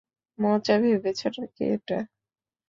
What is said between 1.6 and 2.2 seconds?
এটা?